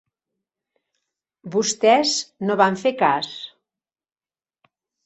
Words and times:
Vostès 1.57 2.15
no 2.49 2.59
van 2.65 2.81
fer 2.87 2.95
cas. 3.07 3.31